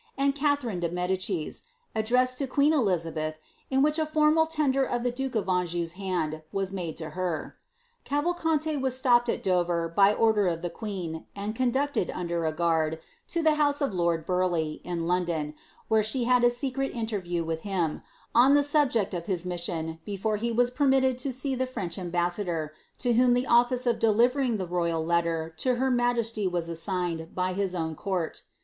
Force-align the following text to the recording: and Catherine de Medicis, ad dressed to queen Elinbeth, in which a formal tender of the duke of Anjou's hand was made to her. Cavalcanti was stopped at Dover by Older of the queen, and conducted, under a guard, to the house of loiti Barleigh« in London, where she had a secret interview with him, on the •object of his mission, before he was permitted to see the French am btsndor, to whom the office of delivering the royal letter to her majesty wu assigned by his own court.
and 0.17 0.33
Catherine 0.33 0.79
de 0.79 0.89
Medicis, 0.89 1.61
ad 1.95 2.05
dressed 2.05 2.39
to 2.39 2.47
queen 2.47 2.73
Elinbeth, 2.73 3.35
in 3.69 3.83
which 3.83 3.99
a 3.99 4.05
formal 4.07 4.47
tender 4.47 4.83
of 4.83 5.03
the 5.03 5.11
duke 5.11 5.35
of 5.35 5.47
Anjou's 5.47 5.93
hand 5.93 6.41
was 6.51 6.71
made 6.71 6.97
to 6.97 7.11
her. 7.11 7.55
Cavalcanti 8.03 8.77
was 8.77 8.97
stopped 8.97 9.29
at 9.29 9.43
Dover 9.43 9.87
by 9.87 10.15
Older 10.15 10.47
of 10.47 10.63
the 10.63 10.71
queen, 10.71 11.27
and 11.35 11.53
conducted, 11.53 12.09
under 12.15 12.45
a 12.47 12.51
guard, 12.51 12.97
to 13.27 13.43
the 13.43 13.53
house 13.61 13.79
of 13.79 13.91
loiti 13.91 14.25
Barleigh« 14.25 14.81
in 14.83 15.05
London, 15.05 15.53
where 15.87 16.01
she 16.01 16.23
had 16.23 16.43
a 16.43 16.49
secret 16.49 16.95
interview 16.95 17.43
with 17.43 17.61
him, 17.61 18.01
on 18.33 18.55
the 18.55 18.61
•object 18.61 19.13
of 19.15 19.27
his 19.27 19.45
mission, 19.45 19.99
before 20.03 20.37
he 20.37 20.51
was 20.51 20.71
permitted 20.71 21.19
to 21.19 21.31
see 21.31 21.53
the 21.53 21.67
French 21.67 21.99
am 21.99 22.11
btsndor, 22.11 22.69
to 22.97 23.13
whom 23.13 23.35
the 23.35 23.45
office 23.45 23.85
of 23.85 23.99
delivering 23.99 24.57
the 24.57 24.65
royal 24.65 25.05
letter 25.05 25.53
to 25.57 25.75
her 25.75 25.91
majesty 25.91 26.47
wu 26.47 26.57
assigned 26.57 27.35
by 27.35 27.53
his 27.53 27.75
own 27.75 27.93
court. 27.93 28.41